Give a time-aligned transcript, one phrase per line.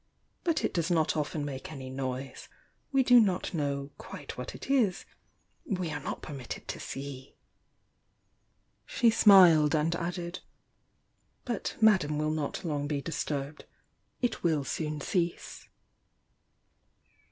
[0.43, 2.49] "But it does not often make any noise.
[2.91, 5.05] We do not know quite what it is,—
[5.63, 7.35] we are not permitted to see!"
[8.87, 10.39] She smiled, and added:
[11.45, 13.65] "But Madame will not long be disturbed—
[14.23, 15.67] it will soon cease."